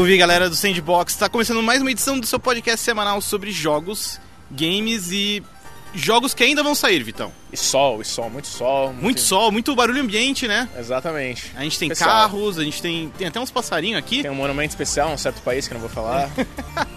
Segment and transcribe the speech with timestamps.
[0.00, 1.12] Salve galera do Sandbox!
[1.12, 4.18] Está começando mais uma edição do seu podcast semanal sobre jogos,
[4.50, 5.42] games e
[5.94, 7.30] jogos que ainda vão sair, Vitão.
[7.52, 8.94] E sol, e sol, muito sol.
[8.94, 10.66] Muito sol, muito barulho ambiente, né?
[10.78, 11.52] Exatamente.
[11.54, 14.22] A gente tem carros, a gente tem, tem até uns passarinhos aqui.
[14.22, 16.30] Tem um monumento especial, um certo país que eu não vou falar.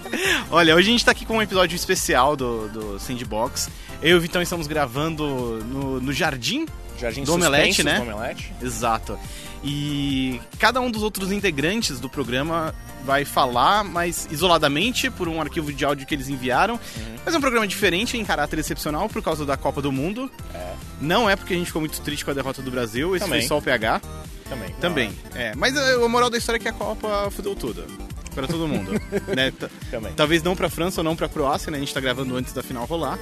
[0.52, 3.70] Olha, hoje a gente tá aqui com um episódio especial do, do Sandbox.
[4.02, 6.66] Eu e o Vitão estamos gravando no, no jardim.
[7.00, 7.96] Jardim Do Omelete, né?
[8.00, 8.54] do Omelete.
[8.62, 9.18] Exato.
[9.64, 15.72] E cada um dos outros integrantes do programa vai falar, mas isoladamente, por um arquivo
[15.72, 16.76] de áudio que eles enviaram.
[16.76, 17.16] Uhum.
[17.26, 20.30] Mas é um programa diferente, em caráter excepcional, por causa da Copa do Mundo.
[20.54, 23.26] É, Não é porque a gente ficou muito triste com a derrota do Brasil, esse
[23.26, 23.40] Também.
[23.42, 24.02] foi só o PH.
[24.50, 24.76] também.
[24.80, 25.14] Também.
[25.34, 27.86] É, mas a a moral da história é que a Copa fudeu tudo.
[28.34, 28.92] Pra todo mundo.
[29.36, 29.54] né?
[29.92, 30.14] Também.
[30.14, 31.78] Talvez não pra França ou não pra Croácia, né?
[31.78, 33.20] A gente tá gravando antes da final rolar.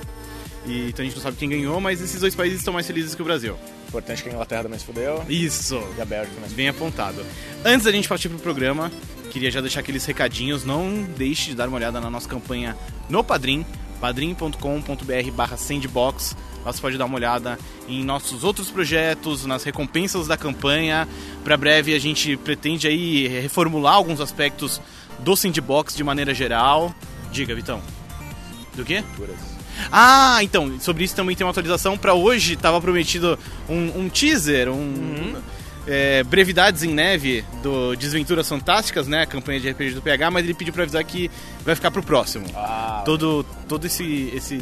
[0.66, 3.16] E, então a gente não sabe quem ganhou, mas esses dois países estão mais felizes
[3.16, 3.58] que o Brasil.
[3.88, 5.24] Importante que a Inglaterra também se fudeu.
[5.28, 5.82] Isso!
[5.98, 7.26] E a Bélgica também se Bem apontado.
[7.66, 8.92] Antes da gente partir pro programa,
[9.32, 10.64] queria já deixar aqueles recadinhos.
[10.64, 12.78] Não deixe de dar uma olhada na nossa campanha
[13.10, 13.66] no Padrim,
[14.00, 16.38] padrim.com.br barra sandbox.
[16.64, 17.58] Lá você pode dar uma olhada
[17.88, 21.08] em nossos outros projetos, nas recompensas da campanha.
[21.44, 24.80] Para breve a gente pretende aí reformular alguns aspectos
[25.24, 26.94] do sandbox de maneira geral.
[27.32, 27.82] Diga, Vitão.
[28.76, 29.04] Do quê?
[29.92, 31.98] Ah, então, sobre isso também tem uma atualização.
[31.98, 33.38] Pra hoje tava prometido
[33.70, 35.36] um, um teaser, um.
[35.88, 39.24] é, brevidades em neve do Desventuras Fantásticas, né?
[39.24, 41.30] A campanha de RPG do PH, mas ele pediu pra avisar que
[41.66, 42.46] vai ficar pro próximo.
[42.56, 44.60] Ah, Todo, todo esse, esse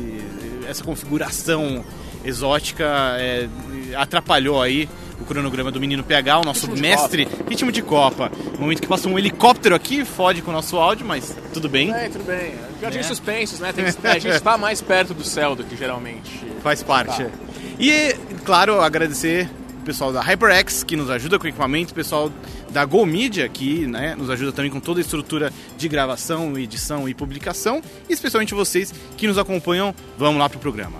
[0.67, 1.83] essa configuração
[2.23, 2.85] exótica
[3.17, 3.47] é,
[3.95, 4.87] atrapalhou aí
[5.19, 8.31] o cronograma do menino PH, o nosso Ritmo de mestre ritmo de Copa.
[8.53, 11.91] No momento que passa um helicóptero aqui, fode com o nosso áudio, mas tudo bem.
[11.93, 12.53] É, tudo bem.
[12.81, 13.03] Jardim É.
[13.03, 13.73] suspensos, né?
[13.73, 16.31] Tem a gente está mais perto do céu do que geralmente.
[16.63, 17.23] Faz parte.
[17.23, 17.29] Tá.
[17.77, 19.49] E, claro, agradecer
[19.81, 22.31] o pessoal da HyperX, que nos ajuda com o equipamento, o pessoal
[22.69, 27.09] da Go Media, que né, nos ajuda também com toda a estrutura de gravação, edição
[27.09, 29.93] e publicação, e especialmente vocês que nos acompanham.
[30.17, 30.97] Vamos lá pro programa.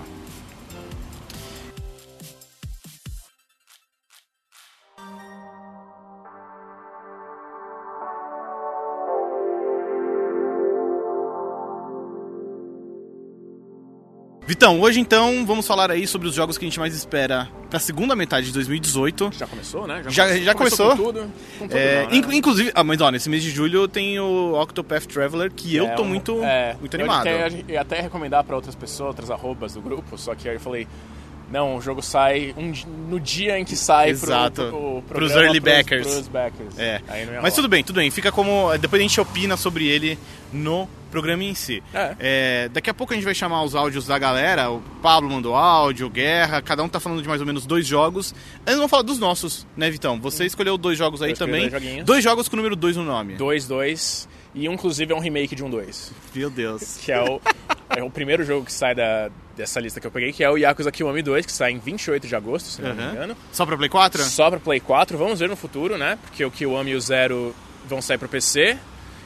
[14.60, 17.78] Vitão, hoje então vamos falar aí sobre os jogos que a gente mais espera pra
[17.80, 19.30] segunda metade de 2018.
[19.32, 20.02] Já começou, né?
[20.08, 20.90] Já- já começou.
[20.90, 21.32] com tudo.
[21.58, 22.16] Com tudo É, não, né?
[22.18, 25.86] inclu- Inclusive, ah, mas ó, nesse mês de julho tem o Octopath Traveler, que eu
[25.86, 27.20] É, tô um- muito, é, muito eu animado.
[27.20, 30.56] até- Eu ia até recomendar pra outras pessoas, outras arrobas do grupo, só que aí
[30.56, 30.86] eu falei,
[31.50, 32.70] não, o jogo sai um
[33.08, 34.56] no dia em que sai Exato.
[34.64, 36.06] pro, pro, Pros programa, early pros- backers.
[36.06, 36.78] pros backers.
[36.78, 37.00] É.
[37.08, 37.50] Mas rolar.
[37.52, 38.10] tudo bem, tudo bem.
[38.10, 38.76] Fica como.
[38.76, 40.18] Depois a gente opina sobre ele
[40.52, 41.82] no programa em si.
[41.92, 42.16] É.
[42.18, 44.70] É, daqui a pouco a gente vai chamar os áudios da galera.
[44.70, 47.86] O Pablo mandou áudio, o Guerra, cada um tá falando de mais ou menos dois
[47.86, 48.34] jogos.
[48.62, 50.20] Antes vamos falar dos nossos, né, Vitão?
[50.20, 51.68] Você escolheu dois jogos aí também.
[51.68, 52.04] dois.
[52.04, 53.34] Dois jogos com o número 2 no nome.
[53.34, 56.96] 2, 2, e um, inclusive é um remake de um 2, Meu Deus.
[57.04, 57.40] que é o,
[57.96, 60.56] é o primeiro jogo que sai da, dessa lista que eu peguei, que é o
[60.56, 63.12] Yakuza Kiwami 2, que sai em 28 de agosto, se não me Aham.
[63.12, 63.36] engano.
[63.52, 64.22] Só pra Play 4?
[64.24, 66.18] Só pra Play 4, vamos ver no futuro, né?
[66.22, 67.54] Porque o Kiwami e o Zero
[67.88, 68.76] vão sair pro PC.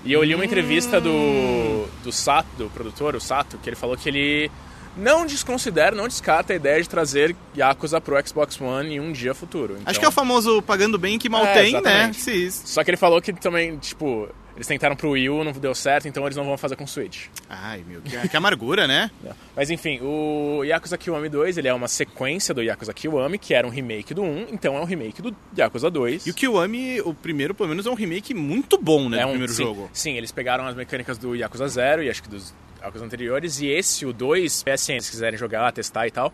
[0.04, 3.96] E eu li uma entrevista do, do Sato, do produtor, o Sato, que ele falou
[3.96, 4.50] que ele
[4.96, 9.34] não desconsidera, não descarta a ideia de trazer Yakuza pro Xbox One em um dia
[9.34, 9.74] futuro.
[9.74, 11.78] Acho Então- que é o famoso pagando bem que mal É, tem, né?
[11.80, 12.20] exatamente.
[12.20, 12.50] Sim.
[12.50, 16.06] Só que ele falou que também, tipo, eles tentaram pro Wii U, não deu certo,
[16.06, 17.26] então eles não vão fazer com o Switch.
[17.48, 19.10] Ai, meu, que, que amargura, né?
[19.56, 23.66] Mas enfim, o Yakuza Kiwami 2, ele é uma sequência do Yakuza Kiwami, que era
[23.66, 26.26] um remake do 1, então é um remake do Yakuza 2.
[26.26, 29.18] E o Kiwami, o primeiro, pelo menos, é um remake muito bom, né?
[29.18, 29.90] é do um primeiro sim, jogo.
[29.92, 33.66] Sim, eles pegaram as mecânicas do Yakuza 0 e acho que dos Yakuza anteriores, e
[33.66, 36.32] esse, o 2, PSN, se quiserem jogar, testar e tal,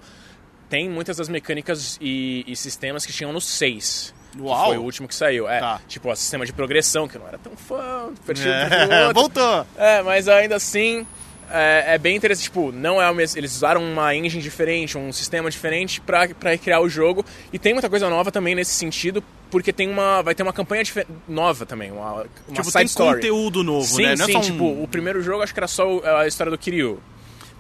[0.69, 4.15] tem muitas das mecânicas e, e sistemas que tinham no 6.
[4.39, 4.67] Uau!
[4.67, 5.49] Foi o último que saiu.
[5.49, 5.81] É, Tá.
[5.89, 9.67] tipo, o sistema de progressão, que eu não era tão fã, É, voltou!
[9.77, 11.07] É, mas ainda assim
[11.51, 12.45] é, é bem interessante.
[12.45, 13.39] Tipo, não é o mesmo.
[13.39, 17.25] Eles usaram uma engine diferente, um sistema diferente pra, pra criar o jogo.
[17.53, 20.23] E tem muita coisa nova também nesse sentido, porque tem uma.
[20.23, 20.85] Vai ter uma campanha
[21.27, 23.15] nova também, uma, uma Tipo, side tem story.
[23.17, 24.15] conteúdo novo, Sim, né?
[24.17, 24.43] Não sim, é só um...
[24.43, 27.01] tipo, o primeiro jogo acho que era só a história do Kiryu.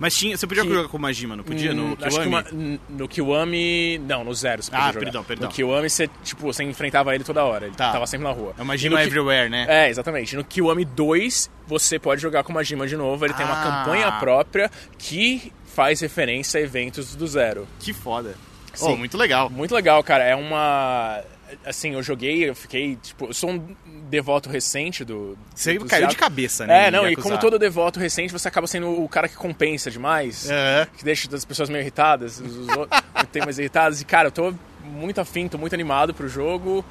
[0.00, 1.73] Mas tinha, você podia que- jogar com o Majima, não podia?
[1.73, 2.26] Hum, No que Kiwami?
[2.26, 2.44] uma-
[2.88, 3.99] no Kiwami.
[3.99, 5.05] Não, no Zero você podia Ah, jogar.
[5.05, 5.49] perdão, perdão.
[5.49, 7.67] No Kiwami você, tipo, você enfrentava ele toda hora.
[7.67, 7.93] Ele Tá.
[7.93, 8.55] tava sempre na rua.
[8.58, 9.67] É o Majima Ki- Everywhere, né?
[9.69, 10.35] É, exatamente.
[10.35, 13.25] No Kiwami 2, você pode jogar com o Majima de novo.
[13.25, 13.85] Ele tem uma Ah.
[13.85, 17.69] campanha própria que faz referência a eventos do Zero.
[17.79, 18.35] Que foda.
[18.73, 18.87] Sim.
[18.93, 19.50] Oh, muito legal.
[19.50, 20.25] Muito legal, cara.
[20.25, 21.20] É uma.
[21.64, 23.75] Assim, eu joguei, eu fiquei, tipo, eu sou um
[24.08, 25.37] devoto recente do.
[25.55, 26.88] Você do caiu de cabeça, né?
[26.88, 30.49] É, não, e como todo devoto recente, você acaba sendo o cara que compensa demais.
[30.50, 30.87] É.
[30.97, 33.00] Que deixa as pessoas meio irritadas, os os outros
[33.32, 34.00] tem mais irritadas.
[34.00, 34.55] E, cara, eu tô
[34.85, 36.85] muito afim, tô muito animado pro jogo.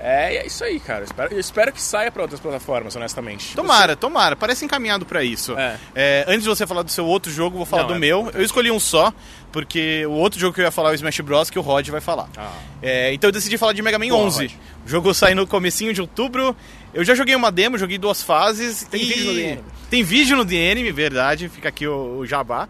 [0.00, 1.00] É, é isso aí, cara.
[1.00, 3.54] Eu espero, eu espero que saia pra outras plataformas, honestamente.
[3.54, 4.36] Tomara, tomara.
[4.36, 5.56] Parece encaminhado pra isso.
[5.58, 5.78] É.
[5.94, 8.30] É, antes de você falar do seu outro jogo, vou falar Não, do é- meu.
[8.34, 9.12] Eu escolhi um só,
[9.50, 11.88] porque o outro jogo que eu ia falar é o Smash Bros, que o Rod
[11.88, 12.28] vai falar.
[12.36, 12.52] Ah.
[12.82, 14.42] É, então eu decidi falar de Mega Man Boa, 11.
[14.46, 14.52] Rod.
[14.86, 16.56] O jogo sai no comecinho de outubro.
[16.94, 18.86] Eu já joguei uma demo, joguei duas fases.
[18.90, 19.04] Tem e...
[19.04, 19.64] vídeo no Enemy.
[19.90, 21.48] Tem vídeo no Enemy, verdade.
[21.48, 22.68] Fica aqui o, o jabá.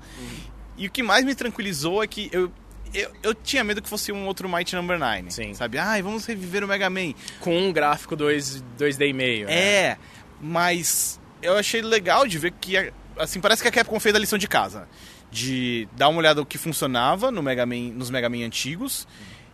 [0.77, 2.51] E o que mais me tranquilizou é que eu,
[2.95, 5.31] eu, eu tinha medo que fosse um outro Mighty Number 9.
[5.31, 5.55] Sim.
[5.55, 5.79] Sabe?
[5.79, 7.13] Ai, vamos reviver o Mega Man.
[7.41, 9.47] Com um gráfico 2, 2D e meio.
[9.47, 9.55] né?
[9.55, 9.97] É,
[10.41, 14.39] mas eu achei legal de ver que, assim, parece que a Capcom fez a lição
[14.39, 14.89] de casa.
[15.31, 19.07] De dar uma olhada no que funcionava no Mega Man, nos Mega Man antigos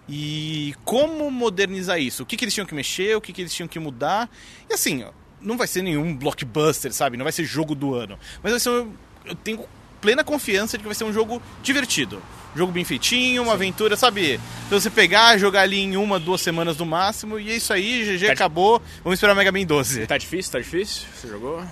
[0.08, 2.22] e como modernizar isso.
[2.22, 4.30] O que, que eles tinham que mexer, o que, que eles tinham que mudar.
[4.70, 5.04] E assim,
[5.40, 7.16] não vai ser nenhum blockbuster, sabe?
[7.16, 8.18] Não vai ser jogo do ano.
[8.42, 8.92] Mas vai ser um,
[9.24, 9.64] eu tenho
[10.00, 12.22] plena confiança de que vai ser um jogo divertido.
[12.54, 14.38] Jogo bem feitinho, uma aventura, sabe?
[14.68, 18.04] Pra você pegar, jogar ali em uma, duas semanas no máximo, e é isso aí,
[18.04, 18.80] GG, Tá- acabou.
[19.02, 20.06] Vamos esperar o Mega Man 12.
[20.06, 20.52] Tá difícil?
[20.52, 21.02] Tá difícil?
[21.14, 21.62] Você jogou?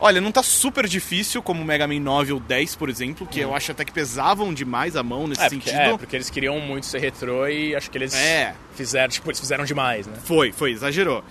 [0.00, 3.40] Olha, não tá super difícil como o Mega Man 9 ou 10, por exemplo, que
[3.40, 5.80] eu acho até que pesavam demais a mão nesse É porque, sentido.
[5.94, 8.54] é, porque eles queriam muito ser retrô e acho que eles É.
[8.76, 10.14] fizeram, tipo, eles fizeram demais, né?
[10.24, 11.24] Foi, foi, exagerou.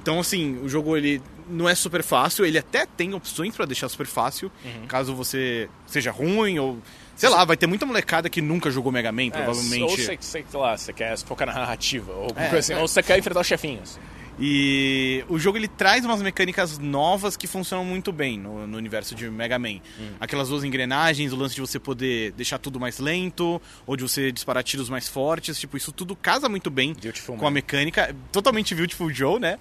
[0.00, 1.20] Então, assim, o jogo ele
[1.50, 4.86] não é super fácil, ele até tem opções pra deixar super fácil, Uhum.
[4.86, 6.78] caso você seja ruim ou.
[7.16, 9.82] Sei lá, vai ter muita molecada que nunca jogou Mega Man, É, provavelmente.
[9.82, 12.82] ou você, sei lá, você quer focar na narrativa, ou alguma É, coisa assim, é.
[12.82, 13.98] ou você quer enfrentar os chefinhos.
[14.36, 19.14] E o jogo ele traz umas mecânicas novas que funcionam muito bem no, no universo
[19.14, 19.78] de Mega Man.
[20.20, 24.32] Aquelas duas engrenagens, o lance de você poder deixar tudo mais lento, ou de você
[24.32, 27.54] disparar tiros mais fortes, tipo, isso tudo casa muito bem Beautiful com a Man.
[27.54, 28.12] mecânica.
[28.32, 29.56] Totalmente Beautiful Joe, né?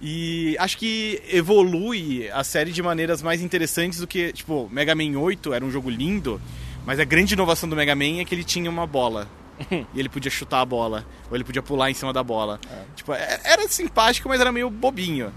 [0.00, 5.18] E acho que evolui a série de maneiras mais interessantes do que, tipo, Mega Man
[5.18, 6.40] 8 era um jogo lindo,
[6.86, 9.28] mas a grande inovação do Mega Man é que ele tinha uma bola.
[9.70, 12.60] e ele podia chutar a bola, ou ele podia pular em cima da bola.
[12.94, 15.32] Tipo, é- era simpático, mas era meio bobinho.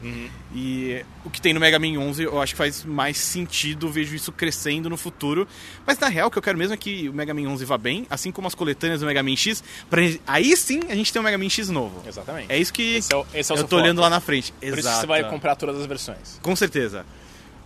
[0.54, 4.14] E o que tem no Mega Man 11 eu acho que faz mais sentido, vejo
[4.14, 5.48] isso crescendo no futuro.
[5.88, 7.78] Mas na real, o que eu quero mesmo é que o Mega Man 11 vá
[7.78, 9.64] bem, assim como as coletâneas do Mega Man X.
[9.90, 12.04] Pra, aí sim a gente tem um Mega Man X novo.
[12.06, 12.52] Exatamente.
[12.52, 14.02] É isso que Esse é o- esse é eu tô olhando foco.
[14.02, 14.52] lá na frente.
[14.52, 15.00] Por isso que Exato.
[15.02, 16.40] você vai comprar todas as versões.
[16.42, 17.06] Com certeza.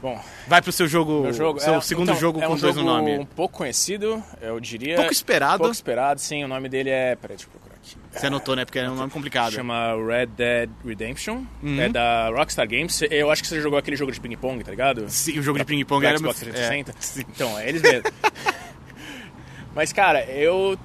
[0.03, 2.75] Bom, Vai pro seu jogo, jogo seu é, segundo então, jogo é com um dois
[2.75, 3.19] no jogo nome.
[3.19, 4.97] um pouco conhecido, eu diria.
[4.97, 5.59] Pouco esperado.
[5.59, 6.43] Pouco esperado, sim.
[6.43, 7.15] O nome dele é.
[7.15, 7.95] Peraí, deixa eu procurar aqui.
[8.11, 8.65] Você anotou, né?
[8.65, 9.53] Porque é um nome complicado.
[9.53, 11.43] Chama Red Dead Redemption.
[11.63, 11.79] Uhum.
[11.79, 13.01] É da Rockstar Games.
[13.09, 15.05] Eu acho que você jogou aquele jogo de ping-pong, tá ligado?
[15.07, 16.17] Sim, o jogo de ping-pong era.
[16.17, 16.91] Xbox 360.
[16.91, 17.25] É.
[17.33, 18.03] Então, é eles mesmo.
[19.73, 20.77] Mas, cara, eu.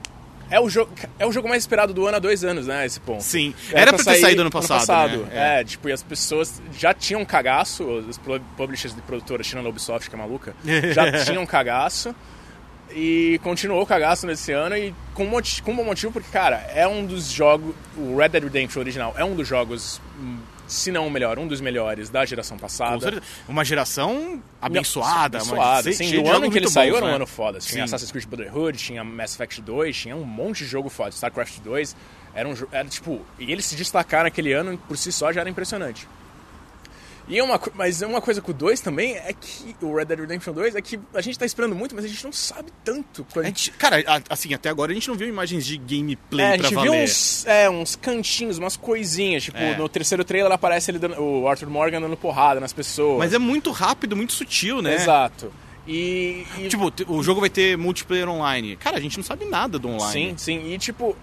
[0.51, 2.87] É o, jogo, é o jogo mais esperado do ano há dois anos, né?
[2.87, 3.23] Esse ponto.
[3.23, 3.55] Sim.
[3.73, 5.61] Era pra ter saído ano passado, né?
[5.61, 5.65] É.
[5.65, 10.09] tipo, e as pessoas já tinham cagaço, os pu- publishers de produtoras, tirando a Ubisoft,
[10.09, 10.55] que é maluca,
[10.95, 12.15] já tinham cagaço.
[12.91, 16.57] E continuou o cagaço nesse ano e com, moti- com um bom motivo, porque, cara,
[16.75, 17.75] é um dos jogos.
[17.97, 20.39] O Red Dead Redemption original é um dos jogos, hum,
[20.69, 23.23] se não o melhor, um dos melhores da geração passada.
[23.49, 25.39] Uma geração abençoada.
[25.39, 25.93] abençoada.
[25.93, 27.17] Sim, o ano que ele saiu bons, era um né?
[27.17, 27.59] ano foda.
[27.59, 27.95] Tinha Sim.
[27.95, 31.11] Assassin's Creed Brotherhood, tinha Mass Effect 2, tinha um monte de jogo foda.
[31.11, 31.97] StarCraft 2.
[32.35, 32.71] Era um jogo.
[32.73, 33.25] Era tipo.
[33.39, 36.07] E ele se destacar naquele ano por si só já era impressionante.
[37.29, 40.21] E é uma, mas uma coisa com o 2 também é que o Red Dead
[40.21, 43.27] Redemption 2 é que a gente tá esperando muito, mas a gente não sabe tanto.
[43.37, 46.49] A gente, cara, a- assim, até agora a gente não viu imagens de gameplay É,
[46.49, 47.05] a pra gente viu valer.
[47.05, 49.45] uns, é, uns cantinhos, umas coisinhas.
[49.45, 49.77] Tipo, É.
[49.77, 53.19] no terceiro trailer aparece ele dando, o Arthur Morgan dando porrada nas pessoas.
[53.19, 54.95] Mas é muito rápido, muito sutil, né?
[54.95, 55.53] Exato.
[55.87, 58.77] E, e Tipo, o jogo vai ter multiplayer online.
[58.77, 60.31] Cara, a gente não sabe nada do online.
[60.31, 60.73] Sim, sim.
[60.73, 61.15] E tipo,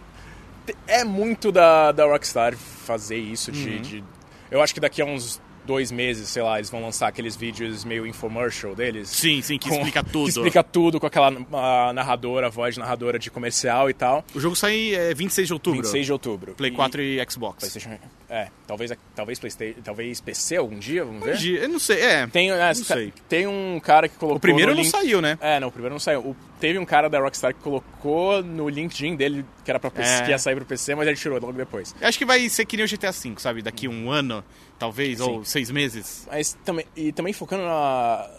[0.87, 3.81] é muito da, da Rockstar fazer isso de, Uhum.
[3.81, 4.03] de-
[4.51, 7.83] Eu acho que daqui a uns dois meses, sei lá, eles vão lançar aqueles vídeos
[7.83, 9.09] meio infomercial deles.
[9.09, 10.23] Sim, sim, que com- explica tudo.
[10.25, 14.23] Que explica tudo com aquela ah, narradora, voz de narradora de comercial e tal.
[14.33, 15.81] O jogo sai é, 26 de outubro.
[15.81, 16.53] 26 de outubro.
[16.55, 17.57] Play E- 4 e Xbox.
[17.59, 17.97] PlayStation.
[18.37, 21.31] É, talvez, talvez PlayStation, talvez PC algum dia, vamos ver.
[21.35, 22.27] Hoje, Eu não sei, é.
[22.27, 23.13] Tem, é, Não sei.
[23.29, 24.35] tem um cara que colocou.
[24.35, 25.37] O primeiro não link- saiu, né?
[25.39, 26.19] É, não, o primeiro não saiu.
[26.19, 30.09] O- teve um cara da Rockstar que colocou no LinkedIn dele que era pra PC,
[30.15, 30.21] É.
[30.23, 31.95] que ia sair pro PC, mas ele tirou logo depois.
[32.01, 33.61] Eu acho que vai ser que nem o GTA V, sabe?
[33.61, 34.43] Daqui um ano,
[34.77, 36.27] talvez, ou seis meses.
[36.29, 37.69] Mas também, e também focando no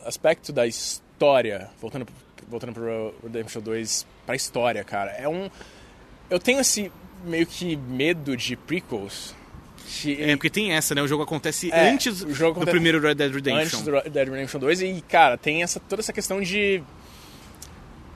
[0.07, 2.07] aspecto da história, voltando,
[2.49, 5.49] voltando pro Redemption 2, pra história, cara, é um.
[6.29, 6.93] Eu tenho esse
[7.25, 9.35] meio que medo de prequels.
[10.19, 11.03] É, porque tem essa, né?
[11.03, 13.63] O jogo acontece É, antes jogo do acontece primeiro Red Dead Redemption.
[13.63, 16.83] antes do Red Dead Redemption 2 e, cara, tem essa, toda essa questão de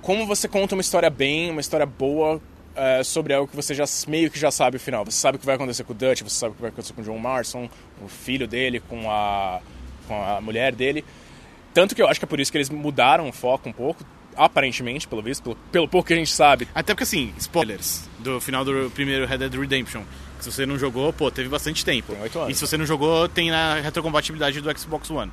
[0.03, 2.41] como você conta uma história bem, uma história boa
[2.75, 5.05] é, sobre algo que você já meio que já sabe o final.
[5.05, 6.93] Você sabe o que vai acontecer com o Dutch, você sabe o que vai acontecer
[6.93, 7.69] com o John Marston,
[8.03, 9.61] o filho dele, com a,
[10.07, 11.05] com a mulher dele.
[11.75, 14.05] Tanto que eu acho que é por isso que eles mudaram o foco um pouco,
[14.37, 16.67] aparentemente, pelo visto, pelo, pelo pouco que a gente sabe.
[16.75, 20.03] Até porque, assim, spoilers do final do primeiro Red Dead Redemption.
[20.41, 22.13] Se você não jogou, pô, teve bastante tempo.
[22.13, 22.51] Tem oito anos.
[22.51, 25.31] E se você não jogou, tem na retrocompatibilidade do Xbox One.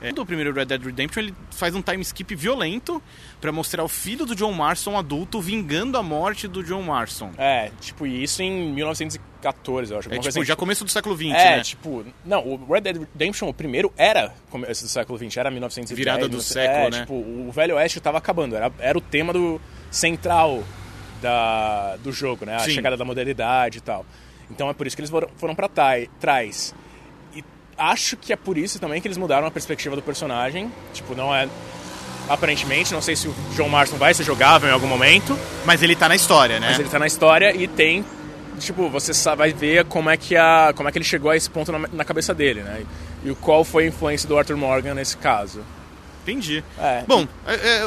[0.00, 0.12] É.
[0.12, 3.02] Do primeiro Red Dead Redemption, ele faz um time skip violento
[3.40, 7.30] pra mostrar o filho do John Marston adulto vingando a morte do John Marston.
[7.38, 10.08] É, tipo, isso em 1914, eu acho.
[10.08, 10.60] É tipo, coisa já assim.
[10.60, 11.62] começo do século XX, É, né?
[11.62, 15.96] tipo, não, o Red Dead Redemption, o primeiro, era começo do século XX, era 1910.
[15.98, 17.00] Virada do 1900, século, é, né?
[17.00, 20.62] tipo, o Velho Oeste tava acabando, era, era o tema do central
[21.20, 22.56] da, do jogo, né?
[22.56, 22.70] A Sim.
[22.72, 24.04] chegada da modernidade e tal.
[24.50, 26.74] Então é por isso que eles foram, tai- trás.
[27.34, 27.44] E
[27.78, 30.70] acho que é por isso também que eles mudaram a perspectiva do personagem.
[30.92, 31.48] Tipo, não é...
[32.28, 35.96] Aparentemente, não sei se o John Marston vai ser jogável em algum momento, Mas ele
[35.96, 36.68] tá na história, né?
[36.68, 38.04] mas ele tá na história e tem.
[38.60, 41.50] Tipo, você vai ver como é que, a, como é que ele chegou a esse
[41.50, 42.84] ponto na, na cabeça dele, né?
[43.24, 45.64] E qual foi a influência do Arthur Morgan nesse caso.
[46.22, 46.62] Entendi.
[46.78, 47.02] É.
[47.08, 47.84] Bom, é, é,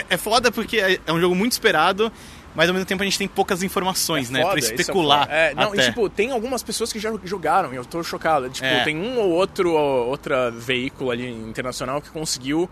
[0.00, 2.10] é- é foda porque é é um jogo muito esperado,
[2.56, 4.40] mas ao mesmo tempo a gente tem poucas informações, né?
[4.42, 5.28] Foda, Pra é especular.
[5.30, 5.82] É, não, até.
[5.82, 8.48] e tipo, tem algumas pessoas que já jogaram e eu tô chocado.
[8.50, 8.82] Tipo, É.
[8.82, 12.68] tem um ou outro outra veículo ali internacional que conseguiu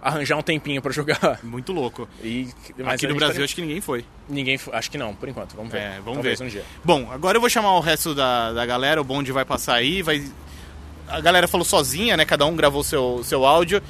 [0.00, 1.40] arranjar um tempinho pra jogar.
[1.42, 2.08] Muito louco.
[2.22, 2.48] E,
[2.86, 4.04] Aqui a no Brasil tá- acho que ninguém foi.
[4.28, 4.58] ninguém.
[4.72, 5.56] Acho que não, por enquanto.
[5.56, 5.78] Vamos ver.
[5.80, 6.44] É, vamos Talvez ver.
[6.44, 6.64] um dia.
[6.84, 10.02] Bom, agora eu vou chamar o resto da, da galera, o bonde vai passar aí,
[10.02, 10.22] vai...
[11.08, 12.24] A galera falou sozinha, né?
[12.24, 13.82] Cada um gravou seu, seu áudio.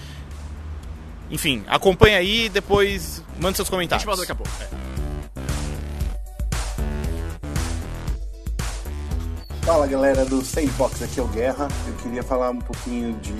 [1.30, 4.02] Enfim, acompanha aí e depois manda seus A comentários.
[4.02, 4.93] gente volta daqui a pouco.
[9.64, 11.68] Fala galera do Sandbox, aqui é o Guerra.
[11.88, 13.33] Eu queria falar um pouquinho de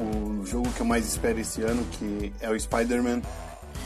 [0.00, 3.22] o jogo que eu mais espero esse ano, que é o Spider-Man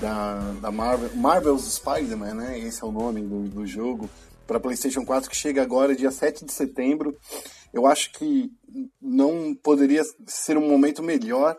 [0.00, 1.10] da, da Marvel.
[1.14, 2.58] Marvel's Spider-Man, né?
[2.58, 4.10] Esse é o nome do, do jogo.
[4.46, 7.16] Para PlayStation 4, que chega agora, dia 7 de setembro.
[7.72, 8.50] Eu acho que
[9.00, 11.56] não poderia ser um momento melhor,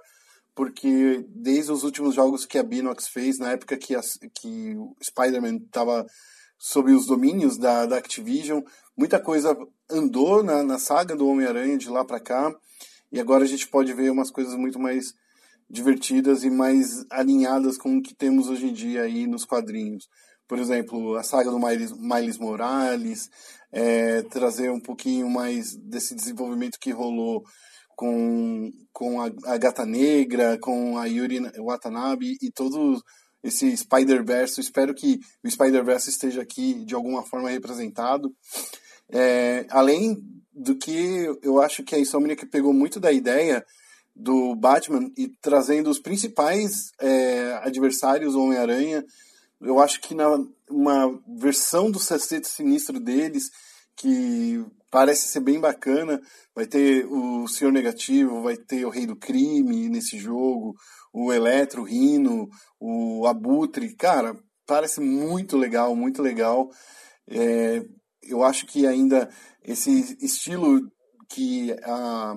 [0.54, 4.94] porque desde os últimos jogos que a Binox fez, na época que, as- que o
[5.02, 6.06] Spider-Man estava
[6.60, 8.62] sob os domínios da, da Activision,
[8.96, 9.58] muita coisa
[9.94, 12.54] andou na, na saga do Homem-Aranha de lá para cá,
[13.12, 15.14] e agora a gente pode ver umas coisas muito mais
[15.70, 20.10] divertidas e mais alinhadas com o que temos hoje em dia aí nos quadrinhos.
[20.48, 23.30] Por exemplo, a saga do Miles, Miles Morales,
[23.72, 27.44] é, trazer um pouquinho mais desse desenvolvimento que rolou
[27.96, 33.02] com, com a, a Gata Negra, com a Yuri Watanabe e todo
[33.44, 34.60] esse Spider-Verse.
[34.60, 38.34] Espero que o Spider-Verse esteja aqui de alguma forma representado.
[39.12, 40.18] É, além
[40.54, 43.66] do que eu acho que a Insomniac pegou muito da ideia
[44.16, 49.04] do Batman e trazendo os principais é, adversários Homem-Aranha.
[49.60, 50.38] Eu acho que na
[50.70, 53.50] uma versão do Sexteto Sinistro deles,
[53.96, 56.22] que parece ser bem bacana,
[56.56, 60.76] vai ter o Senhor Negativo, vai ter o Rei do Crime nesse jogo,
[61.12, 63.96] o Eletro, o Rino, o Abutre.
[63.96, 66.70] Cara, parece muito legal, muito legal.
[67.28, 67.84] É,
[68.28, 69.30] eu acho que ainda
[69.64, 70.82] esse estilo
[71.30, 72.36] que a,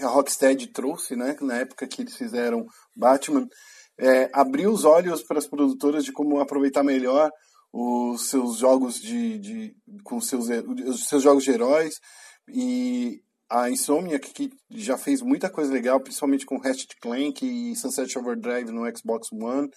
[0.00, 3.46] a Rocksteady trouxe, né, na época que eles fizeram Batman,
[3.98, 7.30] é, abriu os olhos para as produtoras de como aproveitar melhor
[7.72, 9.74] os seus jogos de, de
[10.04, 10.46] com seus
[10.86, 11.94] os seus jogos de heróis
[12.48, 18.18] e a Insomniac que já fez muita coisa legal, principalmente com Ratchet Clank e Sunset
[18.18, 19.68] Overdrive no Xbox One.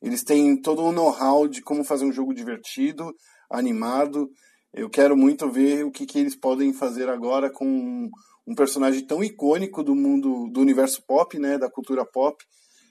[0.00, 3.12] Eles têm todo o know-how de como fazer um jogo divertido,
[3.50, 4.28] animado.
[4.72, 8.10] Eu quero muito ver o que, que eles podem fazer agora com um,
[8.46, 12.44] um personagem tão icônico do mundo, do universo pop, né, da cultura pop.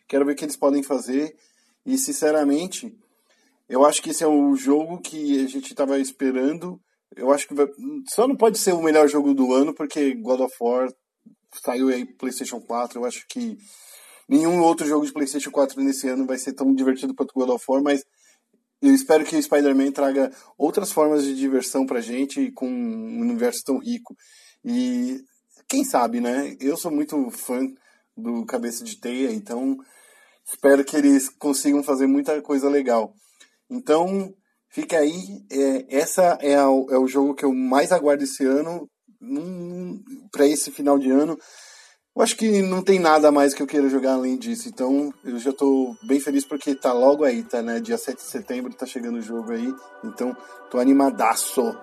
[0.08, 1.36] Quero ver o que eles podem fazer.
[1.86, 2.94] E, sinceramente,
[3.70, 6.82] eu acho que esse é o jogo que a gente estava esperando.
[7.16, 7.68] Eu acho que vai...
[8.10, 10.94] só não pode ser o melhor jogo do ano, porque God of War
[11.64, 13.00] saiu aí PlayStation 4.
[13.00, 13.58] Eu acho que
[14.28, 17.66] nenhum outro jogo de PlayStation 4 nesse ano vai ser tão divertido quanto God of
[17.68, 18.04] War, mas
[18.82, 23.64] eu espero que o Spider-Man traga outras formas de diversão pra gente com um universo
[23.66, 24.16] tão rico.
[24.64, 25.20] E
[25.68, 26.56] quem sabe, né?
[26.60, 27.60] Eu sou muito fã
[28.16, 29.78] do Cabeça de Teia, então
[30.46, 33.14] espero que eles consigam fazer muita coisa legal.
[33.70, 34.34] Então,
[34.70, 35.44] fica aí.
[35.52, 38.90] É, essa é, a, é, o jogo que eu mais aguardo esse ano,
[40.32, 41.38] para esse final de ano.
[42.20, 44.68] Eu acho que não tem nada mais que eu queira jogar além disso.
[44.68, 47.80] Então, eu já tô bem feliz porque tá logo aí, tá, né?
[47.80, 49.74] Dia 7 de setembro tá chegando o jogo aí.
[50.04, 50.36] Então,
[50.70, 51.74] tô animadaço.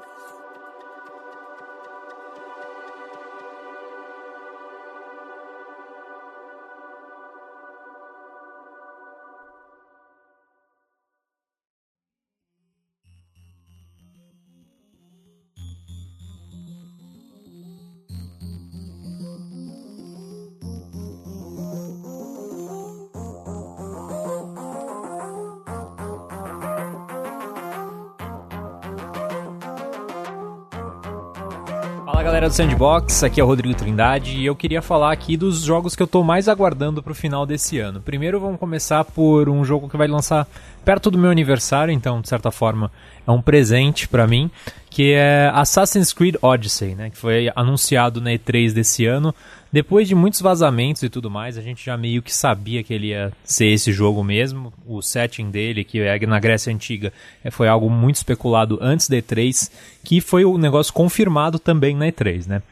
[32.16, 35.60] Fala galera do Sandbox, aqui é o Rodrigo Trindade e eu queria falar aqui dos
[35.60, 38.00] jogos que eu estou mais aguardando para o final desse ano.
[38.00, 40.48] Primeiro vamos começar por um jogo que vai lançar
[40.82, 42.90] perto do meu aniversário, então de certa forma
[43.26, 44.50] é um presente para mim,
[44.88, 49.34] que é Assassin's Creed Odyssey, né, que foi anunciado na E3 desse ano.
[49.72, 53.08] Depois de muitos vazamentos e tudo mais, a gente já meio que sabia que ele
[53.08, 54.72] ia ser esse jogo mesmo.
[54.86, 57.12] O setting dele, que é na Grécia Antiga,
[57.44, 59.70] é, foi algo muito especulado antes da E3,
[60.04, 62.62] que foi o um negócio confirmado também na E3, né?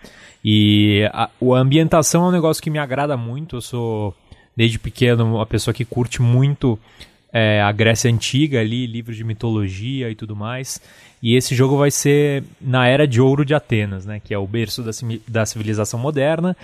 [0.44, 3.56] E a, a ambientação é um negócio que me agrada muito.
[3.56, 4.14] Eu sou,
[4.56, 6.78] desde pequeno, uma pessoa que curte muito
[7.36, 10.80] é, a Grécia Antiga ali, livros de mitologia e tudo mais.
[11.20, 14.46] E esse jogo vai ser na Era de Ouro de Atenas, né, que é o
[14.46, 14.92] berço da,
[15.26, 16.56] da civilização moderna.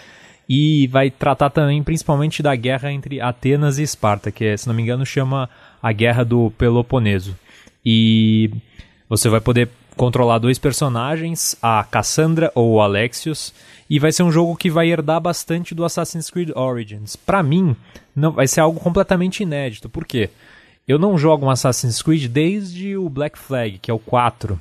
[0.49, 4.83] E vai tratar também principalmente da guerra entre Atenas e Esparta, que, se não me
[4.83, 5.51] engano, chama
[5.83, 7.37] a Guerra do Peloponeso.
[7.85, 8.51] E
[9.09, 13.53] você vai poder controlar dois personagens, a Cassandra ou Alexios,
[13.89, 17.17] e vai ser um jogo que vai herdar bastante do Assassin's Creed Origins.
[17.17, 17.77] Para mim,
[18.15, 19.89] não vai ser algo completamente inédito.
[19.89, 20.31] Por quê?
[20.91, 24.61] Eu não jogo um Assassin's Creed desde o Black Flag, que é o 4.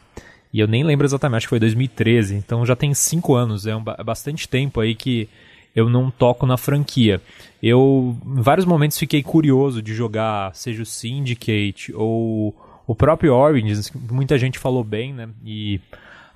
[0.53, 2.36] E eu nem lembro exatamente, acho que foi 2013.
[2.36, 5.27] Então já tem 5 anos, é, um, é bastante tempo aí que
[5.75, 7.19] eu não toco na franquia.
[7.63, 12.55] Eu, em vários momentos, fiquei curioso de jogar, seja o Syndicate ou
[12.86, 15.29] o próprio Origins, muita gente falou bem, né?
[15.43, 15.81] E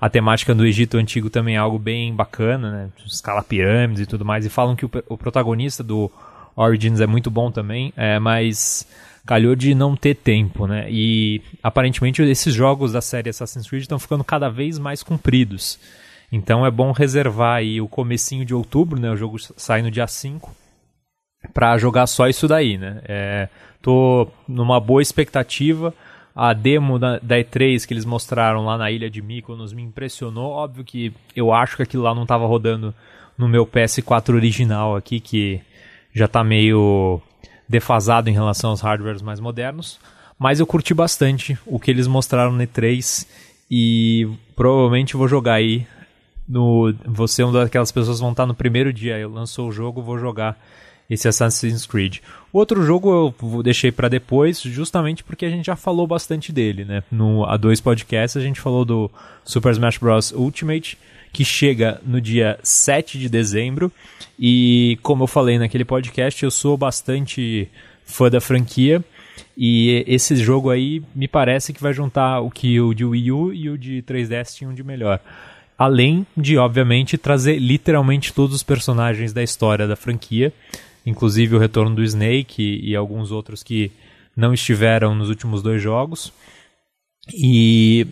[0.00, 2.88] a temática do Egito Antigo também é algo bem bacana, né?
[3.06, 4.44] Escala pirâmides e tudo mais.
[4.44, 6.10] E falam que o, o protagonista do
[6.56, 8.84] Origins é muito bom também, é, mas
[9.26, 10.86] calhou de não ter tempo, né?
[10.90, 15.78] E aparentemente esses jogos da série Assassin's Creed estão ficando cada vez mais compridos.
[16.30, 19.10] Então é bom reservar aí o comecinho de outubro, né?
[19.10, 20.54] O jogo sai no dia 5
[21.52, 23.00] para jogar só isso daí, né?
[23.06, 23.48] É,
[23.80, 25.94] tô numa boa expectativa.
[26.36, 30.50] A demo da, da, E3 que eles mostraram lá na ilha de Mykonos me impressionou.
[30.50, 32.92] Óbvio que eu acho que aquilo lá não estava rodando
[33.38, 35.60] no meu PS4 original aqui, que
[36.12, 37.22] já está meio
[37.68, 39.98] defasado em relação aos hardwares mais modernos,
[40.38, 43.26] mas eu curti bastante o que eles mostraram no E3
[43.70, 45.86] e provavelmente vou jogar aí
[46.46, 49.72] no você é uma daquelas pessoas que vão estar no primeiro dia, eu lançou o
[49.72, 50.58] jogo, vou jogar
[51.08, 52.18] esse Assassin's Creed.
[52.52, 56.84] O outro jogo eu deixei para depois, justamente porque a gente já falou bastante dele,
[56.84, 57.02] né?
[57.10, 59.10] No a dois podcasts a gente falou do
[59.44, 60.98] Super Smash Bros Ultimate,
[61.34, 63.90] que chega no dia 7 de dezembro.
[64.38, 67.68] E como eu falei naquele podcast, eu sou bastante
[68.04, 69.04] fã da franquia.
[69.56, 73.52] E esse jogo aí me parece que vai juntar o que o de Wii U
[73.52, 75.18] e o de 3DS tinham de melhor.
[75.76, 80.52] Além de, obviamente, trazer literalmente todos os personagens da história da franquia,
[81.04, 83.90] inclusive o retorno do Snake e, e alguns outros que
[84.36, 86.32] não estiveram nos últimos dois jogos.
[87.32, 88.06] E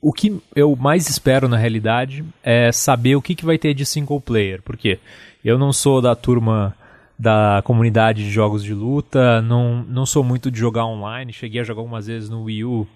[0.00, 3.84] o que eu mais espero na realidade é saber o que, que vai ter de
[3.84, 4.98] single player, porque
[5.44, 6.74] eu não sou da turma
[7.18, 11.64] da comunidade de jogos de luta, não, não sou muito de jogar online, cheguei a
[11.64, 12.86] jogar algumas vezes no Wii U,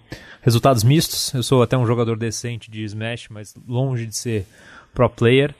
[0.41, 4.47] resultados mistos, eu sou até um jogador decente de Smash, mas longe de ser
[4.93, 5.53] pro player,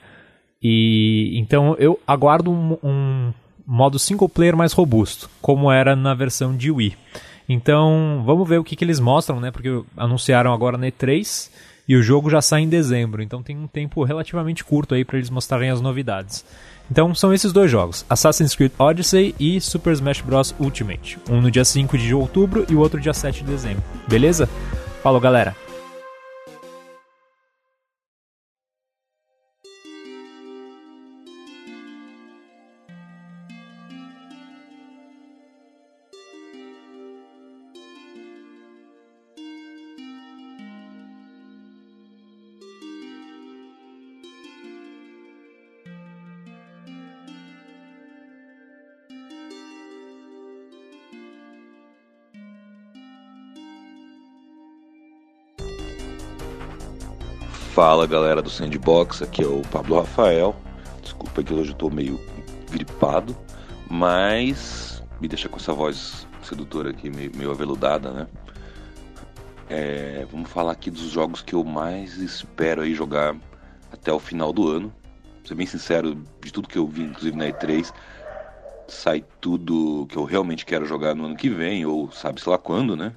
[0.62, 3.32] e então eu aguardo um, um
[3.66, 6.96] modo single player mais robusto, como era na versão de Wii.
[7.48, 9.50] Então, vamos ver o que, que eles mostram, né?
[9.50, 11.50] Porque anunciaram agora na E3
[11.86, 15.18] e o jogo já sai em dezembro, então tem um tempo relativamente curto aí para
[15.18, 16.44] eles mostrarem as novidades.
[16.90, 20.54] Então são esses dois jogos, Assassin's Creed Odyssey e Super Smash Bros.
[20.58, 21.18] Ultimate.
[21.28, 23.82] Um no dia 5 de outubro e o outro dia 7 de dezembro.
[24.08, 24.48] Beleza?
[25.02, 25.63] Falou, galera!
[57.74, 60.54] Fala galera do Sandbox, aqui é o Pablo Rafael.
[61.02, 62.20] Desculpa que hoje eu tô meio
[62.70, 63.36] gripado,
[63.90, 68.28] mas me deixa com essa voz sedutora aqui, meio, meio aveludada, né?
[69.68, 73.34] É, vamos falar aqui dos jogos que eu mais espero aí jogar
[73.90, 74.94] até o final do ano.
[75.40, 77.92] Pra ser bem sincero, de tudo que eu vi, inclusive na E3,
[78.86, 82.96] sai tudo que eu realmente quero jogar no ano que vem, ou sabe-se lá quando,
[82.96, 83.12] né?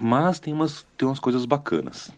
[0.00, 2.10] Mas tem umas, tem umas coisas bacanas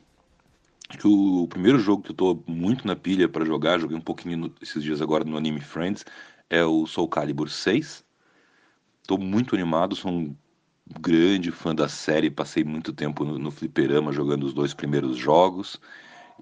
[0.98, 4.36] que o primeiro jogo que eu tô muito na pilha para jogar, joguei um pouquinho
[4.36, 6.04] no, esses dias agora no Anime Friends,
[6.50, 8.04] é o Soul Calibur 6.
[9.06, 10.36] Tô muito animado, sou um
[11.00, 15.80] grande fã da série, passei muito tempo no, no fliperama jogando os dois primeiros jogos.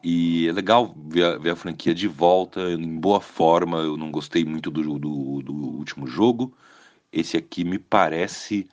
[0.03, 3.79] E é legal ver a, ver a franquia de volta, em boa forma.
[3.79, 6.55] Eu não gostei muito do, do, do último jogo.
[7.13, 8.69] Esse aqui me parece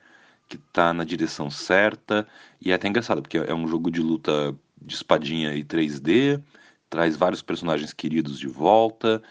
[0.48, 2.26] que tá na direção certa.
[2.60, 6.42] E é até engraçado, porque é um jogo de luta de espadinha e 3D,
[6.88, 9.22] traz vários personagens queridos de volta,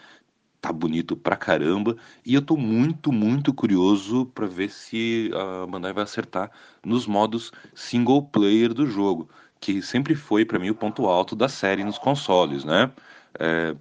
[0.60, 1.96] tá bonito pra caramba.
[2.24, 6.50] E eu tô muito, muito curioso para ver se a Bandai vai acertar
[6.84, 9.28] nos modos single player do jogo,
[9.60, 12.90] que sempre foi para mim o ponto alto da série nos consoles, né?
[13.38, 13.76] É,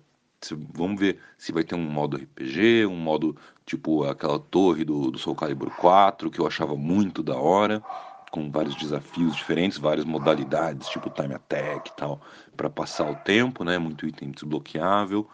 [0.74, 5.18] vamos ver se vai ter um modo RPG, um modo tipo aquela torre do, do
[5.18, 7.84] Soul Calibur 4, que eu achava muito da hora,
[8.32, 12.22] com vários desafios diferentes, várias modalidades, tipo time attack e tal,
[12.56, 13.78] para passar o tempo, né?
[13.78, 15.28] Muito item desbloqueável.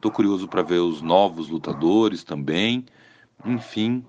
[0.00, 2.86] Tô curioso para ver os novos lutadores também.
[3.44, 4.04] Enfim,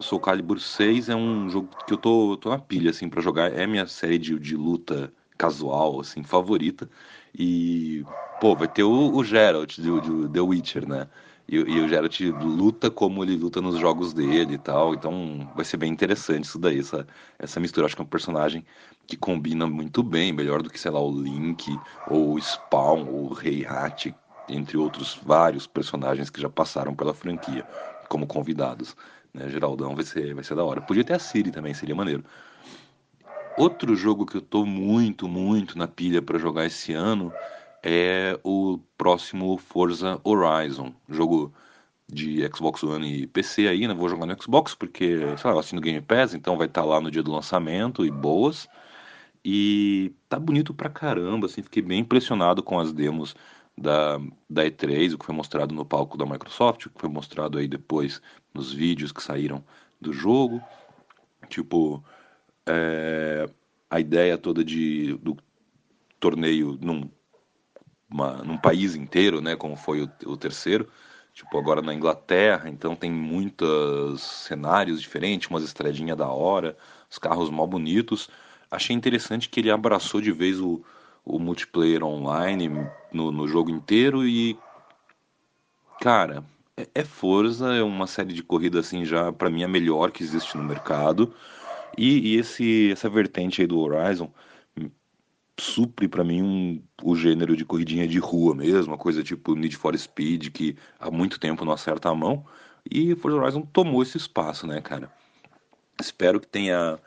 [0.00, 3.52] Soul Calibur 6 é um jogo que eu tô, tô na pilha assim para jogar.
[3.52, 6.88] É minha série de, de luta casual assim favorita.
[7.34, 8.06] E
[8.38, 11.08] pô, vai ter o, o Geralt de, de The Witcher, né?
[11.48, 14.94] E, e, o Geralt luta como ele luta nos jogos dele e tal.
[14.94, 17.06] Então vai ser bem interessante isso daí, essa,
[17.38, 17.86] essa mistura.
[17.86, 18.64] Acho que é um personagem
[19.06, 23.30] que combina muito bem, melhor do que, sei lá, o Link, ou o Spawn, ou
[23.30, 24.14] o Rei Hat,
[24.46, 27.64] entre outros vários personagens que já passaram pela franquia
[28.10, 28.94] como convidados.
[29.32, 29.48] Né?
[29.48, 30.82] Geraldão vai ser, vai ser da hora.
[30.82, 32.22] Podia ter a Siri também, seria maneiro.
[33.56, 37.32] Outro jogo que eu tô muito, muito na pilha para jogar esse ano
[37.88, 41.54] é o próximo Forza Horizon, jogo
[42.06, 43.94] de Xbox One e PC aí, né?
[43.94, 46.86] Vou jogar no Xbox porque, sei lá, eu assino Game Pass, então vai estar tá
[46.86, 48.68] lá no dia do lançamento e boas.
[49.42, 53.34] E tá bonito pra caramba, assim, fiquei bem impressionado com as demos
[53.76, 54.18] da,
[54.50, 57.66] da E3, o que foi mostrado no palco da Microsoft, o que foi mostrado aí
[57.66, 58.20] depois
[58.52, 59.64] nos vídeos que saíram
[59.98, 60.60] do jogo.
[61.48, 62.04] Tipo,
[62.66, 63.48] é,
[63.88, 65.36] a ideia toda de, do
[66.20, 67.08] torneio num,
[68.10, 70.88] uma, num país inteiro, né, como foi o, o terceiro,
[71.34, 76.76] tipo agora na Inglaterra, então tem muitos cenários diferentes, umas estradinhas da hora,
[77.10, 78.28] os carros mal bonitos.
[78.70, 80.82] Achei interessante que ele abraçou de vez o,
[81.24, 82.68] o multiplayer online
[83.12, 84.58] no, no jogo inteiro e
[86.00, 86.44] cara
[86.76, 90.22] é, é Forza é uma série de corrida assim já para mim a melhor que
[90.22, 91.34] existe no mercado
[91.96, 94.30] e, e, esse essa vertente aí do Horizon
[95.58, 99.76] supre para mim um, o gênero de corridinha de rua mesmo, uma coisa tipo Need
[99.76, 102.44] for Speed que há muito tempo não acerta a mão
[102.90, 105.10] e Forza Horizon tomou esse espaço, né, cara?
[106.00, 106.98] Espero que tenha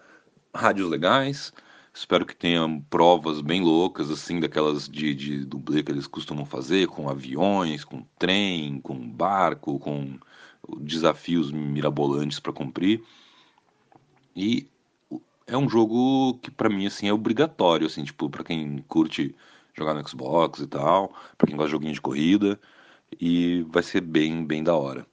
[0.54, 1.54] rádios legais,
[1.94, 6.88] Espero que tenham provas bem loucas, assim, daquelas de, de dublê que eles costumam fazer,
[6.88, 10.18] com aviões, com trem, com barco, com
[10.80, 13.04] desafios mirabolantes para cumprir.
[14.34, 14.68] E
[15.52, 19.36] é um jogo que para mim assim é obrigatório, assim, tipo, para quem curte
[19.74, 22.60] jogar no Xbox e tal, para quem gosta de joguinho de corrida,
[23.20, 25.06] e vai ser bem, bem da hora.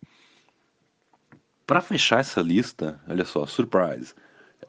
[1.67, 4.15] Para fechar essa lista, olha só, surprise.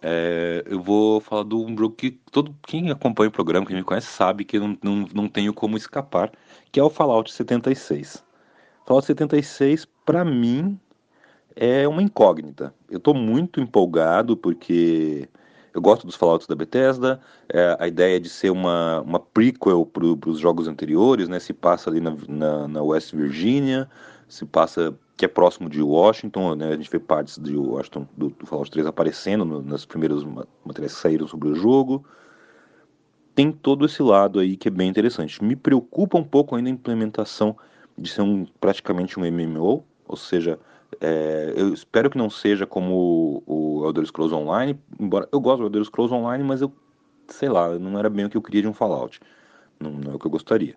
[0.02, 3.84] É, eu vou falar de um jogo que todo quem acompanha o programa, quem me
[3.84, 6.32] conhece, sabe que eu não, não, não tenho como escapar,
[6.72, 8.24] que é o Fallout 76.
[8.88, 10.80] Fallout 76, para mim,
[11.56, 12.74] é uma incógnita.
[12.90, 15.30] Eu estou muito empolgado porque
[15.74, 20.30] eu gosto dos Fallouts da Bethesda, é, a ideia de ser uma, uma prequel para
[20.30, 21.40] os jogos anteriores, né?
[21.40, 23.90] Se passa ali na, na, na West Virginia,
[24.28, 26.70] se passa que é próximo de Washington, né?
[26.70, 30.24] A gente vê partes de Washington do, do Fallout 3 aparecendo no, nas primeiras
[30.66, 32.06] matérias que saíram sobre o jogo.
[33.36, 35.44] Tem todo esse lado aí que é bem interessante.
[35.44, 37.58] Me preocupa um pouco ainda a implementação
[37.98, 40.58] de ser um, praticamente um MMO, ou seja,
[41.02, 45.60] é, eu espero que não seja como o, o Elder Scrolls Online, embora eu gosto
[45.60, 46.72] do Elder Scrolls Online, mas eu,
[47.28, 49.20] sei lá, não era bem o que eu queria de um Fallout.
[49.80, 50.76] Não, não é o que eu gostaria.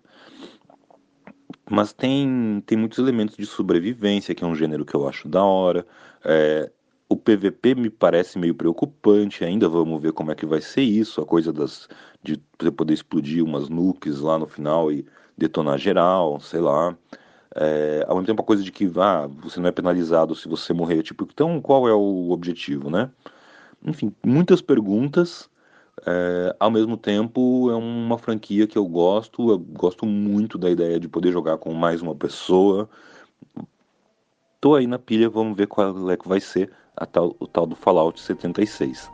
[1.69, 5.43] Mas tem, tem muitos elementos de sobrevivência, que é um gênero que eu acho da
[5.43, 5.85] hora.
[6.23, 6.71] É,
[7.09, 11.21] o PVP me parece meio preocupante, ainda vamos ver como é que vai ser isso,
[11.21, 11.87] a coisa das
[12.23, 15.05] de você poder explodir umas nukes lá no final e
[15.37, 16.97] detonar geral, sei lá.
[17.55, 20.73] É, ao mesmo tempo a coisa de que ah, você não é penalizado se você
[20.73, 23.11] morrer, tipo, então qual é o objetivo, né?
[23.85, 25.49] Enfim, muitas perguntas
[26.05, 30.99] é, ao mesmo tempo, é uma franquia que eu gosto, eu gosto muito da ideia
[30.99, 32.89] de poder jogar com mais uma pessoa.
[34.59, 37.65] Tô aí na pilha, vamos ver qual é que vai ser a tal, o tal
[37.65, 39.09] do Fallout 76.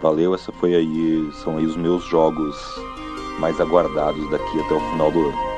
[0.00, 2.56] Valeu, essa foi aí, são aí os meus jogos
[3.40, 5.53] mais aguardados daqui até o final do ano.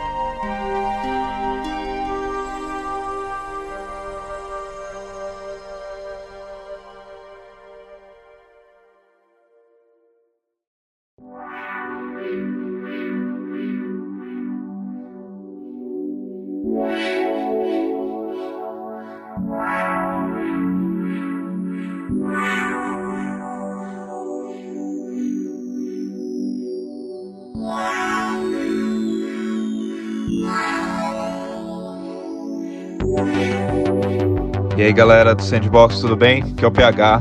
[34.86, 36.44] Aí galera do Sandbox, tudo bem?
[36.44, 37.20] Aqui é o PH.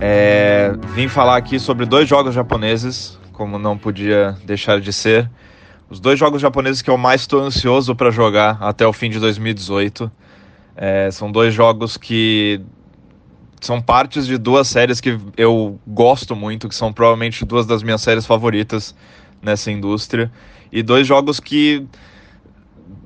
[0.00, 5.30] É, vim falar aqui sobre dois jogos japoneses, como não podia deixar de ser.
[5.88, 9.20] Os dois jogos japoneses que eu mais estou ansioso para jogar até o fim de
[9.20, 10.10] 2018.
[10.74, 12.60] É, são dois jogos que
[13.60, 18.02] são partes de duas séries que eu gosto muito, que são provavelmente duas das minhas
[18.02, 18.96] séries favoritas
[19.40, 20.28] nessa indústria.
[20.72, 21.86] E dois jogos que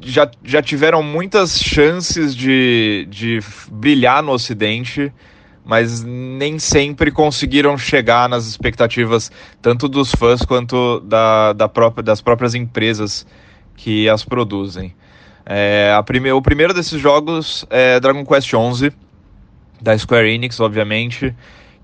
[0.02, 5.12] já, já tiveram muitas chances de, de brilhar no Ocidente,
[5.64, 12.20] mas nem sempre conseguiram chegar nas expectativas tanto dos fãs quanto da, da própria, das
[12.20, 13.26] próprias empresas
[13.76, 14.94] que as produzem.
[15.44, 18.92] É, a prime o primeiro desses jogos é Dragon Quest XI,
[19.80, 21.34] da Square Enix, obviamente,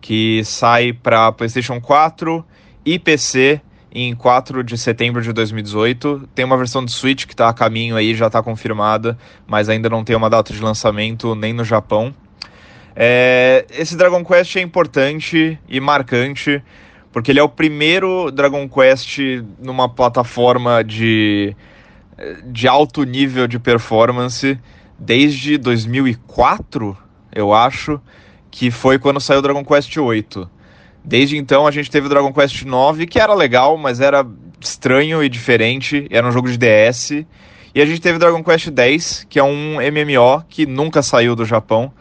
[0.01, 2.45] que sai para PlayStation 4
[2.85, 3.61] e PC
[3.93, 6.29] em 4 de setembro de 2018.
[6.35, 9.89] Tem uma versão de Switch que está a caminho aí, já está confirmada, mas ainda
[9.89, 12.15] não tem uma data de lançamento nem no Japão.
[12.95, 16.63] É, esse Dragon Quest é importante e marcante,
[17.13, 19.19] porque ele é o primeiro Dragon Quest
[19.59, 21.55] numa plataforma de,
[22.45, 24.59] de alto nível de performance
[24.99, 26.97] desde 2004,
[27.33, 28.01] eu acho,
[28.51, 30.56] que foi quando saiu Dragon Quest 8.
[31.07, 34.27] Desde então a gente teve o Dragon Quest 9, que era legal, mas era
[34.61, 37.25] estranho e diferente, era um jogo de DS.
[37.73, 41.45] E a gente teve Dragon Quest 10, que é um MMO que nunca saiu do
[41.45, 41.93] Japão.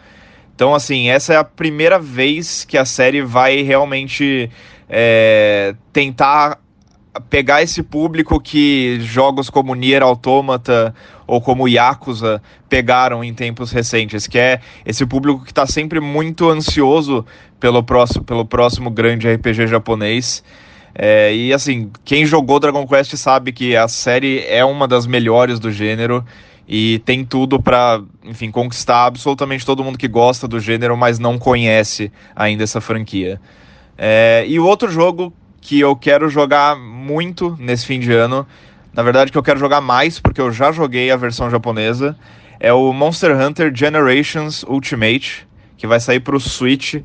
[0.56, 4.50] Então, assim, essa é a primeira vez que a série vai realmente
[4.89, 6.58] é, tentar
[7.30, 10.94] pegar esse público que jogos como Nier Automata
[11.28, 16.50] ou como Yakuza pegaram em tempos recentes, que é esse público que está sempre muito
[16.50, 17.26] ansioso
[17.65, 20.43] pelo próximo, pelo próximo grande RPG japonês.
[20.93, 25.60] É, e assim, quem jogou Dragon Quest sabe que a série é uma das melhores
[25.60, 26.23] do gênero
[26.67, 31.39] e tem tudo para, enfim, conquistar absolutamente todo mundo que gosta do gênero, mas não
[31.39, 33.41] conhece ainda essa franquia.
[33.97, 38.45] É, e o outro jogo que eu quero jogar muito nesse fim de ano,
[38.93, 42.15] na verdade que eu quero jogar mais, porque eu já joguei a versão japonesa,
[42.60, 45.47] é o Monster Hunter Generations Ultimate,
[45.78, 46.95] que vai sair para o Switch.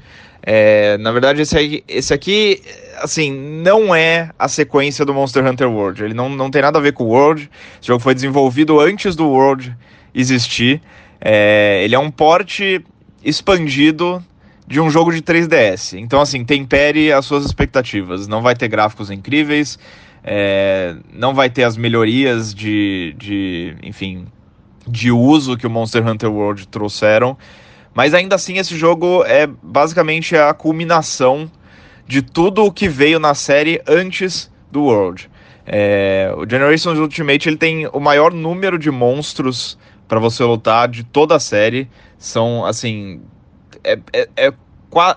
[0.43, 2.63] É, na verdade, esse, esse aqui,
[3.03, 6.03] assim, não é a sequência do Monster Hunter World.
[6.05, 7.51] Ele não, não tem nada a ver com o World.
[7.79, 9.77] Esse jogo foi desenvolvido antes do World
[10.15, 10.81] existir.
[11.21, 12.85] É, ele é um porte
[13.23, 14.25] expandido
[14.67, 15.99] de um jogo de 3DS.
[15.99, 18.27] Então, assim, tempere as suas expectativas.
[18.27, 19.79] Não vai ter gráficos incríveis,
[20.23, 24.27] é, não vai ter as melhorias de, de, enfim,
[24.87, 27.37] de uso que o Monster Hunter World trouxeram.
[27.95, 31.51] Mas ainda assim, esse jogo é basicamente a culminação
[32.07, 35.31] de tudo o que veio na série antes do World.
[35.67, 41.05] É, o Generations Ultimate ele tem o maior número de monstros para você lutar de
[41.05, 41.89] toda a série.
[42.19, 43.21] São, assim,
[43.85, 44.53] é, é, é,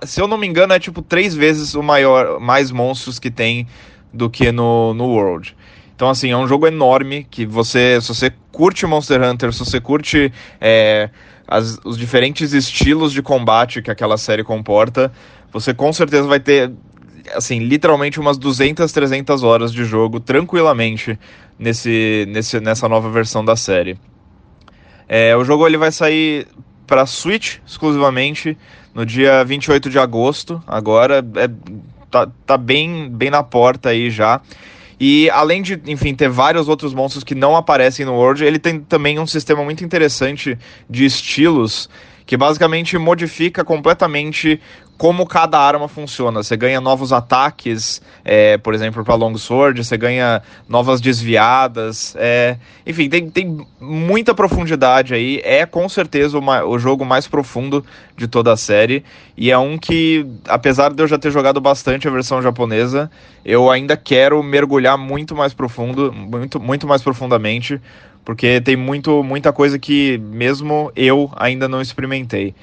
[0.06, 3.68] se eu não me engano, é tipo três vezes o maior, mais monstros que tem
[4.14, 5.56] do que no, no World.
[5.96, 9.80] Então, assim, é um jogo enorme que você, se você curte Monster Hunter, se você
[9.80, 11.10] curte é,
[11.48, 15.12] as, os diferentes estilos de combate que aquela série comporta,
[15.52, 16.72] você com certeza vai ter,
[17.34, 21.18] assim, literalmente umas 200, 300 horas de jogo tranquilamente
[21.58, 23.98] nesse, nesse, nessa nova versão da série.
[25.08, 26.48] É, o jogo ele vai sair
[26.88, 28.58] para Switch exclusivamente
[28.94, 30.62] no dia 28 de agosto.
[30.66, 31.50] Agora é,
[32.10, 34.42] tá, tá bem, bem na porta aí já.
[35.06, 38.80] E além de, enfim, ter vários outros monstros que não aparecem no World, ele tem
[38.80, 40.58] também um sistema muito interessante
[40.90, 41.90] de estilos
[42.26, 44.60] que basicamente modifica completamente
[44.98, 46.44] como cada arma funciona.
[46.44, 52.16] Você ganha novos ataques, é, por exemplo, para Longsword, você ganha novas desviadas.
[52.18, 55.42] É, enfim, tem, tem muita profundidade aí.
[55.44, 57.84] É com certeza uma, o jogo mais profundo
[58.16, 59.04] de toda a série.
[59.36, 63.10] E é um que, apesar de eu já ter jogado bastante a versão japonesa,
[63.44, 67.82] eu ainda quero mergulhar muito mais profundo, muito, muito mais profundamente.
[68.24, 72.56] Porque tem muito, muita coisa que mesmo eu ainda não experimentei.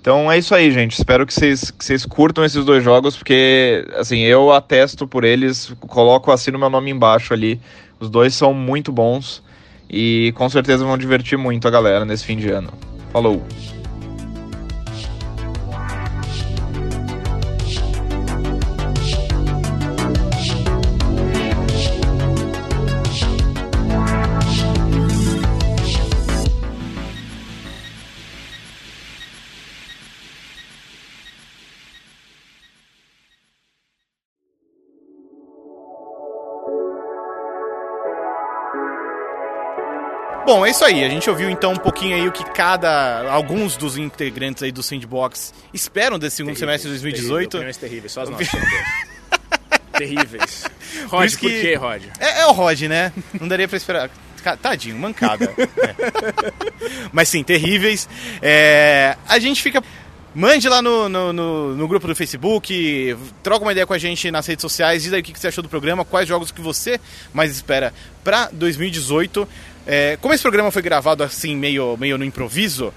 [0.00, 0.98] Então é isso aí, gente.
[0.98, 5.72] Espero que vocês, que vocês curtam esses dois jogos, porque assim, eu atesto por eles,
[5.80, 7.60] coloco assim no meu nome embaixo ali.
[8.00, 9.42] Os dois são muito bons
[9.90, 12.72] e com certeza vão divertir muito a galera nesse fim de ano.
[13.12, 13.42] Falou!
[40.48, 41.04] Bom, é isso aí.
[41.04, 43.30] A gente ouviu então um pouquinho aí o que cada.
[43.30, 47.28] alguns dos integrantes aí do Sandbox esperam desse segundo semestre de 2018.
[47.28, 48.48] Terrível, opiniões terríveis, só as nossas.
[49.92, 50.64] terríveis.
[51.08, 52.02] Rod, por que- quê, Rod?
[52.18, 53.12] É, é o Rod, né?
[53.38, 54.08] Não daria pra esperar.
[54.62, 55.52] Tadinho, mancada.
[55.60, 56.52] É.
[57.12, 58.08] Mas sim, terríveis.
[58.40, 59.82] É, a gente fica.
[60.34, 64.30] Mande lá no, no, no- no grupo do Facebook, troca uma ideia com a gente
[64.30, 66.60] nas redes sociais, diz aí o que que você achou do programa, quais jogos que
[66.60, 67.00] você
[67.34, 69.48] mais espera pra 2018.
[69.90, 72.92] É, como esse programa foi gravado assim, meio, meio no improviso,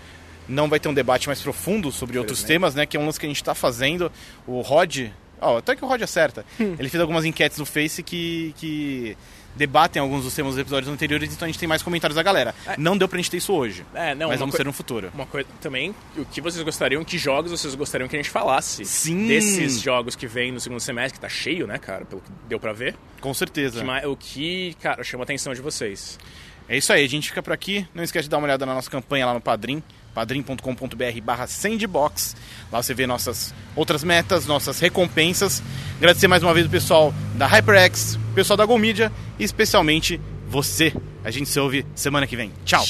[0.47, 2.85] não vai ter um debate mais profundo sobre outros temas, né?
[2.85, 4.11] Que é um lance que a gente tá fazendo.
[4.45, 5.07] O Rod.
[5.39, 6.45] Ó, até que o Rod acerta.
[6.59, 9.17] Ele fez algumas enquetes no Face que, que
[9.55, 12.53] debatem alguns dos temas dos episódios anteriores, então a gente tem mais comentários da galera.
[12.77, 13.85] Não deu pra gente ter isso hoje.
[13.93, 15.09] É, não, mas vamos ter no futuro.
[15.13, 18.85] Uma coisa também, o que vocês gostariam, que jogos vocês gostariam que a gente falasse?
[18.85, 19.27] Sim.
[19.27, 22.59] Desses jogos que vem no segundo semestre, que tá cheio, né, cara, pelo que deu
[22.59, 22.95] pra ver.
[23.19, 23.83] Com certeza.
[23.83, 26.19] Que o que, cara, chama a atenção de vocês.
[26.67, 27.87] É isso aí, a gente fica por aqui.
[27.93, 32.35] Não esquece de dar uma olhada na nossa campanha lá no Padrim, padrim.com.br barra sandbox.
[32.71, 35.61] Lá você vê nossas outras metas, nossas recompensas.
[35.97, 40.19] Agradecer mais uma vez o pessoal da HyperX, o pessoal da Go Media e especialmente
[40.47, 40.93] você.
[41.23, 42.51] A gente se ouve semana que vem.
[42.65, 42.83] Tchau!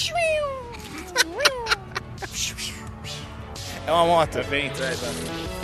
[3.86, 4.38] É uma moto.
[4.38, 5.61] É, tá.